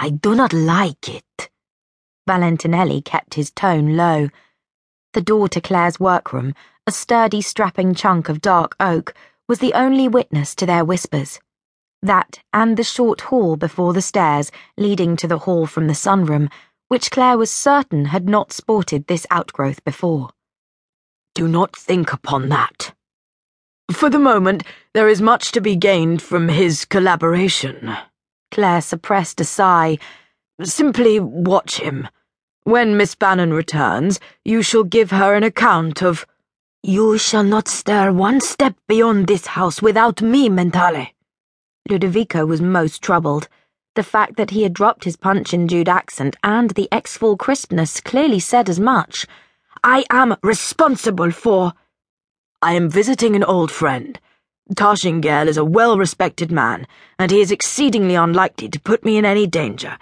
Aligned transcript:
I 0.00 0.10
do 0.10 0.36
not 0.36 0.52
like 0.52 1.08
it. 1.08 1.50
Valentinelli 2.28 3.04
kept 3.04 3.34
his 3.34 3.50
tone 3.50 3.96
low. 3.96 4.28
The 5.12 5.20
door 5.20 5.48
to 5.48 5.60
Clare's 5.60 5.98
workroom, 5.98 6.54
a 6.86 6.92
sturdy, 6.92 7.42
strapping 7.42 7.96
chunk 7.96 8.28
of 8.28 8.40
dark 8.40 8.76
oak, 8.78 9.12
was 9.48 9.58
the 9.58 9.74
only 9.74 10.06
witness 10.06 10.54
to 10.54 10.66
their 10.66 10.84
whispers. 10.84 11.40
That 12.00 12.38
and 12.52 12.76
the 12.76 12.84
short 12.84 13.22
hall 13.22 13.56
before 13.56 13.92
the 13.92 14.00
stairs 14.00 14.52
leading 14.76 15.16
to 15.16 15.26
the 15.26 15.38
hall 15.38 15.66
from 15.66 15.88
the 15.88 15.94
sunroom, 15.94 16.48
which 16.86 17.10
Claire 17.10 17.36
was 17.36 17.50
certain 17.50 18.04
had 18.06 18.28
not 18.28 18.52
sported 18.52 19.08
this 19.08 19.26
outgrowth 19.32 19.82
before. 19.82 20.30
Do 21.34 21.48
not 21.48 21.74
think 21.74 22.12
upon 22.12 22.50
that. 22.50 22.94
For 23.90 24.08
the 24.08 24.20
moment, 24.20 24.62
there 24.94 25.08
is 25.08 25.20
much 25.20 25.50
to 25.52 25.60
be 25.60 25.74
gained 25.74 26.22
from 26.22 26.48
his 26.48 26.84
collaboration. 26.84 27.96
Clare 28.50 28.80
suppressed 28.80 29.40
a 29.40 29.44
sigh. 29.44 29.98
Simply 30.62 31.20
watch 31.20 31.80
him. 31.80 32.08
When 32.64 32.96
Miss 32.96 33.14
Bannon 33.14 33.52
returns, 33.52 34.20
you 34.44 34.62
shall 34.62 34.84
give 34.84 35.10
her 35.10 35.34
an 35.34 35.42
account 35.42 36.02
of. 36.02 36.26
You 36.82 37.18
shall 37.18 37.44
not 37.44 37.68
stir 37.68 38.12
one 38.12 38.40
step 38.40 38.74
beyond 38.86 39.26
this 39.26 39.46
house 39.46 39.80
without 39.82 40.22
me, 40.22 40.48
Mentale. 40.48 41.08
Ludovico 41.88 42.46
was 42.46 42.60
most 42.60 43.02
troubled. 43.02 43.48
The 43.94 44.02
fact 44.02 44.36
that 44.36 44.50
he 44.50 44.62
had 44.62 44.74
dropped 44.74 45.04
his 45.04 45.16
punch 45.16 45.52
in 45.52 45.66
Jude 45.66 45.88
accent 45.88 46.36
and 46.44 46.70
the 46.70 46.88
exful 46.92 47.36
crispness 47.36 48.00
clearly 48.00 48.38
said 48.38 48.68
as 48.68 48.78
much. 48.78 49.26
I 49.82 50.04
am 50.10 50.36
responsible 50.42 51.30
for. 51.30 51.72
I 52.60 52.74
am 52.74 52.90
visiting 52.90 53.34
an 53.34 53.44
old 53.44 53.70
friend. 53.70 54.20
Taschengel 54.74 55.48
is 55.48 55.56
a 55.56 55.64
well 55.64 55.96
respected 55.96 56.52
man, 56.52 56.86
and 57.18 57.30
he 57.30 57.40
is 57.40 57.50
exceedingly 57.50 58.14
unlikely 58.14 58.68
to 58.68 58.80
put 58.80 59.04
me 59.04 59.16
in 59.16 59.24
any 59.24 59.46
danger, 59.46 59.96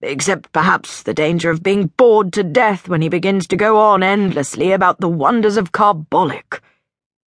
except 0.00 0.52
perhaps 0.52 1.02
the 1.02 1.14
danger 1.14 1.50
of 1.50 1.62
being 1.62 1.88
bored 1.96 2.32
to 2.34 2.42
death 2.42 2.88
when 2.88 3.02
he 3.02 3.08
begins 3.08 3.46
to 3.48 3.56
go 3.56 3.78
on 3.78 4.02
endlessly 4.02 4.72
about 4.72 5.00
the 5.00 5.08
wonders 5.08 5.56
of 5.56 5.72
carbolic. 5.72 6.60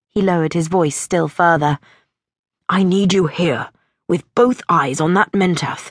He 0.08 0.22
lowered 0.22 0.52
his 0.52 0.68
voice 0.68 0.96
still 0.96 1.28
further. 1.28 1.78
I 2.68 2.82
need 2.82 3.12
you 3.12 3.26
here, 3.26 3.70
with 4.08 4.24
both 4.34 4.62
eyes 4.68 5.00
on 5.00 5.14
that 5.14 5.34
mentath. 5.34 5.90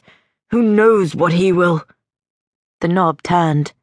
Who 0.52 0.64
knows 0.64 1.16
what 1.16 1.34
he 1.34 1.52
will. 1.52 1.84
The 2.80 2.88
knob 2.88 3.22
turned, 3.24 3.74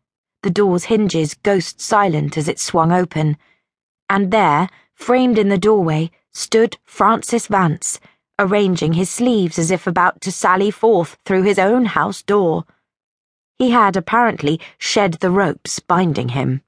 the 0.43 0.51
door's 0.51 0.85
hinges 0.85 1.35
ghost 1.35 1.81
silent 1.81 2.39
as 2.39 2.49
it 2.49 2.59
swung 2.59 2.93
open, 2.93 3.37
and 4.09 4.31
there, 4.31 4.69
Framed 5.01 5.39
in 5.39 5.49
the 5.49 5.57
doorway 5.57 6.11
stood 6.33 6.79
Francis 6.85 7.47
Vance, 7.47 8.01
arranging 8.39 8.95
his 8.95 9.11
sleeves 9.11 9.59
as 9.59 9.71
if 9.71 9.87
about 9.87 10.21
to 10.21 10.33
sally 10.33 10.71
forth 10.71 11.17
through 11.25 11.43
his 11.43 11.59
own 11.59 11.85
house 11.85 12.23
door. 12.23 12.65
He 13.59 13.71
had 13.71 13.97
apparently 13.97 14.61
shed 14.79 15.15
the 15.15 15.31
ropes 15.31 15.81
binding 15.81 16.31
him. 16.31 16.63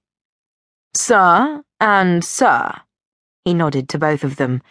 Sir 0.95 1.65
and 1.81 2.25
sir, 2.25 2.83
he 3.45 3.55
nodded 3.55 3.89
to 3.89 3.99
both 3.99 4.25
of 4.25 4.37
them. 4.37 4.63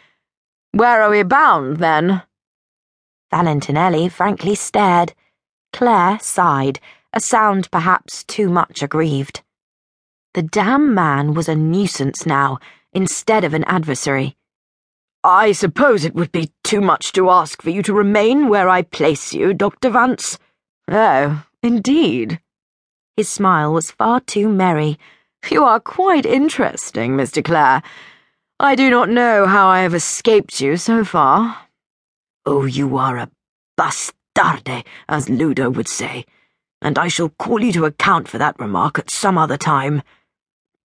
Where 0.72 1.02
are 1.02 1.09
we 1.09 1.23
bound, 1.23 1.78
then? 1.78 2.22
Valentinelli 3.33 4.09
frankly 4.09 4.55
stared. 4.55 5.14
Clare 5.73 6.20
sighed, 6.22 6.80
a 7.14 7.20
sound 7.20 7.72
perhaps 7.72 8.23
too 8.23 8.50
much 8.50 8.83
aggrieved. 8.83 9.42
The 10.33 10.44
damn 10.44 10.94
man 10.94 11.33
was 11.33 11.50
a 11.50 11.55
nuisance 11.55 12.26
now 12.26 12.59
instead 12.94 13.44
of 13.44 13.53
an 13.53 13.64
adversary. 13.66 14.38
I 15.23 15.52
suppose 15.52 16.03
it 16.03 16.16
would 16.16 16.31
be 16.31 16.52
too 16.64 16.81
much 16.81 17.11
to 17.14 17.30
ask 17.30 17.61
for 17.61 17.69
you 17.69 17.83
to 17.83 17.94
remain 17.94 18.50
where 18.50 18.67
I 18.67 18.81
place 18.81 19.33
you, 19.33 19.53
Dr. 19.53 19.91
Vance. 19.91 20.39
Oh, 20.89 21.44
indeed. 21.61 22.39
His 23.16 23.30
smile 23.30 23.72
was 23.72 23.92
far 23.92 24.19
too 24.19 24.49
merry. 24.49 24.97
You 25.49 25.64
are 25.64 25.80
quite 25.80 26.25
interesting, 26.25 27.11
Mr. 27.11 27.44
Clare. 27.44 27.83
I 28.59 28.73
do 28.73 28.89
not 28.89 29.09
know 29.09 29.45
how 29.45 29.67
I 29.67 29.82
have 29.82 29.93
escaped 29.93 30.59
you 30.59 30.77
so 30.77 31.04
far. 31.04 31.67
Oh, 32.45 32.65
you 32.65 32.98
are 32.98 33.17
a 33.17 33.30
bastarde, 33.80 34.83
as 35.08 35.30
Ludo 35.30 35.70
would 35.70 35.88
say, 35.88 36.26
and 36.82 36.98
I 36.98 37.08
shall 37.08 37.30
call 37.30 37.64
you 37.64 37.71
to 37.73 37.86
account 37.86 38.27
for 38.27 38.39
that 38.39 38.59
remark 38.59 38.98
at 38.98 39.11
some 39.11 39.38
other 39.38 39.58
time. 39.58 40.02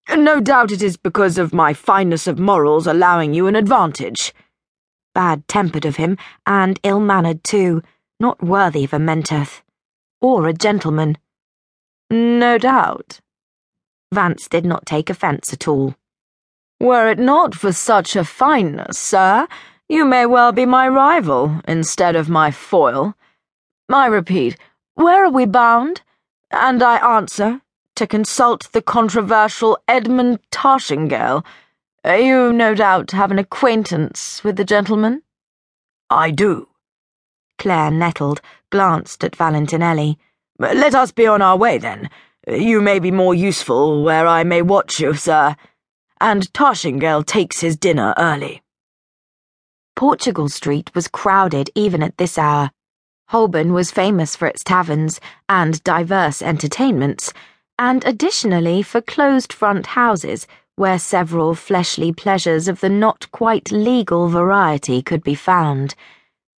No 0.09 0.39
doubt 0.39 0.71
it 0.71 0.81
is 0.81 0.97
because 0.97 1.38
of 1.38 1.53
my 1.53 1.73
fineness 1.73 2.27
of 2.27 2.39
morals 2.39 2.88
allowing 2.88 3.33
you 3.33 3.47
an 3.47 3.55
advantage. 3.55 4.33
Bad 5.13 5.47
tempered 5.47 5.85
of 5.85 5.95
him, 5.95 6.17
and 6.45 6.79
ill 6.83 6.99
mannered 6.99 7.43
too, 7.43 7.81
not 8.19 8.43
worthy 8.43 8.83
of 8.83 8.93
a 8.93 8.99
mentath. 8.99 9.61
Or 10.21 10.47
a 10.47 10.53
gentleman. 10.53 11.17
No 12.09 12.57
doubt. 12.57 13.19
Vance 14.13 14.47
did 14.47 14.66
not 14.66 14.85
take 14.85 15.09
offence 15.09 15.51
at 15.51 15.67
all. 15.67 15.95
Were 16.79 17.09
it 17.09 17.19
not 17.19 17.55
for 17.55 17.72
such 17.72 18.16
a 18.16 18.23
fineness, 18.23 18.99
sir, 18.99 19.47
you 19.87 20.05
may 20.05 20.25
well 20.25 20.51
be 20.51 20.66
my 20.66 20.87
rival 20.87 21.61
instead 21.67 22.16
of 22.16 22.29
my 22.29 22.51
foil. 22.51 23.16
I 23.89 24.07
repeat, 24.07 24.57
where 24.95 25.25
are 25.25 25.29
we 25.29 25.45
bound? 25.45 26.01
And 26.51 26.81
I 26.81 26.97
answer, 27.17 27.61
to 27.95 28.06
consult 28.06 28.72
the 28.72 28.81
controversial 28.81 29.78
Edmund 29.88 30.39
Taschengel. 30.51 31.45
Uh, 32.06 32.13
you 32.13 32.53
no 32.53 32.75
doubt 32.75 33.11
have 33.11 33.31
an 33.31 33.39
acquaintance 33.39 34.44
with 34.44 34.57
the 34.57 34.66
gentleman? 34.66 35.23
I 36.09 36.31
do. 36.31 36.67
Clare 37.57 37.91
nettled, 37.91 38.41
glanced 38.69 39.23
at 39.23 39.31
Valentinelli. 39.31 40.17
Uh, 40.61 40.73
let 40.75 40.94
us 40.94 41.11
be 41.11 41.25
on 41.25 41.41
our 41.41 41.57
way, 41.57 41.78
then. 41.78 42.09
Uh, 42.47 42.55
you 42.55 42.81
may 42.81 43.00
be 43.00 43.11
more 43.11 43.34
useful 43.34 44.03
where 44.03 44.28
I 44.28 44.44
may 44.44 44.61
watch 44.61 45.00
you, 45.00 45.13
sir. 45.13 45.55
And 46.22 46.51
Taschengel 46.53 47.25
takes 47.25 47.61
his 47.61 47.78
dinner 47.78 48.13
early. 48.17 48.61
Portugal 49.95 50.50
Street 50.50 50.94
was 50.94 51.07
crowded 51.07 51.69
even 51.73 52.03
at 52.03 52.17
this 52.17 52.38
hour. 52.38 52.72
Holborn 53.29 53.73
was 53.73 53.89
famous 53.89 54.35
for 54.35 54.47
its 54.47 54.63
taverns 54.63 55.19
and 55.50 55.84
diverse 55.84 56.41
entertainments 56.41 57.34
and 57.78 58.06
additionally 58.06 58.81
for 58.81 59.02
closed 59.02 59.52
front 59.52 59.88
houses 59.88 60.47
where 60.75 61.00
several 61.00 61.56
fleshly 61.56 62.12
pleasures 62.12 62.68
of 62.68 62.81
the 62.81 62.90
not 62.90 63.31
quite 63.31 63.72
legal 63.72 64.28
variety 64.28 65.02
could 65.02 65.24
be 65.24 65.36
found. 65.36 65.96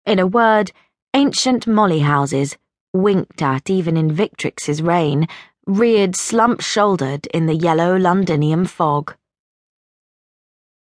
In 0.06 0.20
a 0.20 0.26
word, 0.26 0.72
ancient 1.14 1.68
molly 1.68 2.00
houses, 2.00 2.58
winked 2.94 3.42
at 3.42 3.70
even 3.70 3.96
in 3.96 4.10
Victrix's 4.12 4.82
reign, 4.82 5.28
reared 5.68 6.16
slump 6.16 6.62
shouldered 6.62 7.28
in 7.28 7.46
the 7.46 7.56
yellow 7.56 7.96
Londinium 7.96 8.66
fog. 8.66 9.16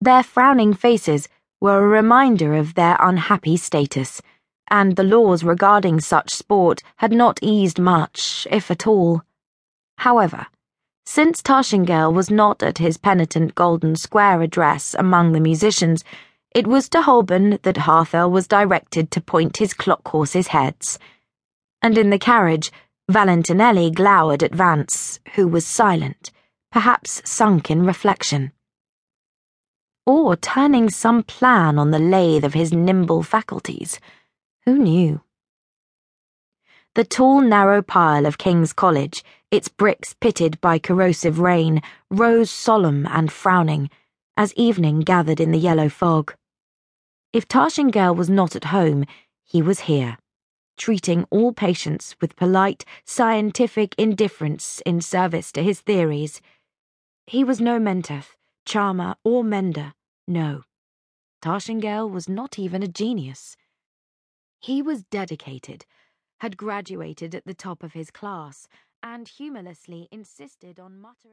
Their 0.01 0.23
frowning 0.23 0.73
faces 0.73 1.29
were 1.61 1.85
a 1.85 1.89
reminder 1.89 2.55
of 2.55 2.75
their 2.75 2.97
unhappy 3.01 3.57
status, 3.57 4.23
and 4.71 4.97
the 4.97 5.03
laws 5.03 5.45
regarding 5.45 6.01
such 6.01 6.31
sport 6.31 6.83
had 6.97 7.13
not 7.13 7.39
eased 7.43 7.79
much, 7.79 8.47
if 8.51 8.71
at 8.71 8.87
all. 8.87 9.23
However, 10.06 10.47
since 11.05 11.43
Taschengel 11.43 12.15
was 12.15 12.31
not 12.31 12.62
at 12.62 12.78
his 12.78 12.97
penitent 12.97 13.56
Golden 13.56 13.97
Square 13.97 14.43
address 14.43 14.94
among 14.97 15.33
the 15.33 15.41
musicians, 15.41 16.05
it 16.55 16.69
was 16.69 16.89
to 16.91 17.03
Holborn 17.03 17.59
that 17.65 17.78
Harthel 17.78 18.31
was 18.31 18.47
directed 18.47 19.11
to 19.11 19.21
point 19.21 19.56
his 19.56 19.75
clock 19.75 20.06
horses' 20.06 20.55
heads. 20.55 21.00
And 21.83 21.99
in 21.99 22.11
the 22.11 22.21
carriage, 22.21 22.71
Valentinelli 23.11 23.93
glowered 23.93 24.45
at 24.45 24.55
Vance, 24.55 25.19
who 25.34 25.49
was 25.49 25.66
silent, 25.66 26.31
perhaps 26.71 27.21
sunk 27.28 27.69
in 27.69 27.84
reflection. 27.84 28.53
Or 30.06 30.37
turning 30.37 30.89
some 30.89 31.25
plan 31.25 31.81
on 31.81 31.91
the 31.91 31.99
lathe 31.99 32.45
of 32.45 32.55
his 32.55 32.72
nimble 32.72 33.25
faculties. 33.25 33.99
Who 34.66 34.78
knew? 34.78 35.22
The 36.97 37.05
tall, 37.05 37.43
narrow 37.43 37.83
pile 37.83 38.25
of 38.25 38.39
King's 38.39 38.72
College, 38.72 39.22
its 39.51 39.69
bricks 39.69 40.15
pitted 40.15 40.59
by 40.63 40.78
corrosive 40.78 41.39
rain, 41.39 41.83
rose 42.10 42.51
solemn 42.51 43.07
and 43.09 43.31
frowning 43.31 43.91
as 44.34 44.54
evening 44.54 45.01
gathered 45.01 45.39
in 45.39 45.51
the 45.51 45.59
yellow 45.59 45.91
fog. 45.91 46.34
If 47.34 47.47
Taschengel 47.47 48.16
was 48.16 48.31
not 48.31 48.57
at 48.57 48.72
home, 48.72 49.04
he 49.45 49.60
was 49.60 49.81
here, 49.81 50.16
treating 50.78 51.27
all 51.28 51.53
patients 51.53 52.16
with 52.19 52.34
polite, 52.34 52.87
scientific 53.04 53.95
indifference 53.98 54.81
in 54.87 55.03
service 55.03 55.53
to 55.53 55.63
his 55.63 55.83
theories. 55.83 56.41
He 57.27 57.45
was 57.45 57.60
no 57.60 57.78
mentath, 57.78 58.39
charmer, 58.65 59.16
or 59.22 59.45
mender, 59.45 59.93
no. 60.27 60.63
Taschengel 61.43 62.10
was 62.10 62.27
not 62.27 62.59
even 62.59 62.83
a 62.83 62.89
genius. 62.89 63.54
He 64.60 64.81
was 64.81 65.04
dedicated 65.04 65.84
had 66.41 66.56
graduated 66.56 67.34
at 67.34 67.44
the 67.44 67.54
top 67.54 67.83
of 67.83 67.92
his 67.92 68.10
class, 68.10 68.68
and 69.03 69.28
humorlessly 69.28 70.09
insisted 70.10 70.78
on 70.78 71.00
muttering. 71.00 71.16